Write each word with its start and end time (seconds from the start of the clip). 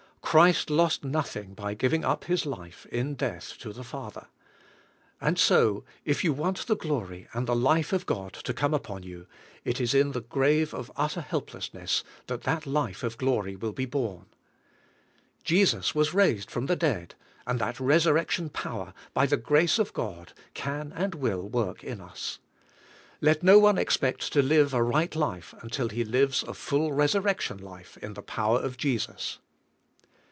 Christ 0.21 0.69
lost 0.69 1.03
nothing 1.03 1.57
b}^ 1.57 1.77
giving 1.77 2.05
up 2.05 2.23
His 2.23 2.45
life 2.45 2.85
in 2.85 3.15
death 3.15 3.55
to 3.59 3.73
the 3.73 3.83
Father. 3.83 4.27
And 5.19 5.37
so, 5.37 5.83
if 6.05 6.23
you 6.23 6.31
want 6.31 6.67
the 6.67 6.75
glory 6.77 7.27
and 7.33 7.45
the 7.47 7.55
life 7.55 7.91
of 7.91 8.05
God 8.05 8.31
to 8.45 8.53
come 8.53 8.73
upon 8.73 9.03
you, 9.03 9.27
it 9.65 9.81
is 9.81 9.93
in 9.93 10.13
the 10.13 10.21
grave 10.21 10.73
of 10.73 10.89
utter 10.95 11.19
helpless 11.19 11.73
ness 11.73 12.01
that 12.27 12.43
that 12.43 12.65
life 12.65 13.03
of 13.03 13.17
glory 13.17 13.57
will 13.57 13.73
be 13.73 13.85
born. 13.85 14.25
Jesus 15.43 15.93
was 15.93 16.13
raised 16.13 16.49
from 16.49 16.67
the 16.67 16.77
dead, 16.77 17.13
and 17.45 17.59
that 17.59 17.77
resurrection 17.77 18.47
power, 18.49 18.93
by 19.13 19.25
the 19.25 19.35
grace 19.35 19.79
of 19.79 19.91
God, 19.91 20.31
can 20.53 20.93
and 20.95 21.13
will 21.13 21.49
work 21.49 21.83
in 21.83 21.99
us. 21.99 22.39
Let 23.19 23.43
no 23.43 23.59
one 23.59 23.77
expect 23.77 24.31
to 24.31 24.41
live 24.41 24.73
a 24.73 24.81
right 24.81 25.13
life 25.13 25.53
until 25.59 25.89
he 25.89 26.05
lives 26.05 26.41
a 26.43 26.53
full 26.53 26.93
resurrection 26.93 27.57
life 27.57 27.97
in 27.97 28.13
the 28.13 28.23
power 28.23 28.61
of 28.61 28.77
Jesus. 28.77 29.39